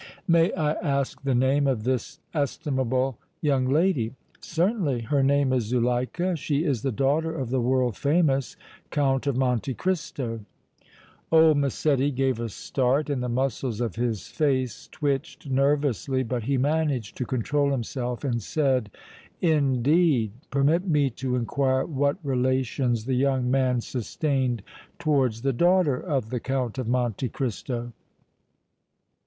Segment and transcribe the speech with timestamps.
[0.27, 5.01] "May I ask the name of this estimable young lady?" "Certainly.
[5.01, 8.57] Her name is Zuleika; she is the daughter of the world famous
[8.89, 10.39] Count of Monte Cristo."
[11.31, 16.57] Old Massetti gave a start and the muscles of his face twitched nervously, but he
[16.57, 18.89] managed to control himself and said:
[19.39, 20.31] "Indeed!
[20.49, 24.63] Permit me to inquire what relations the young man sustained
[24.97, 27.93] towards the daughter of the Count of Monte Cristo."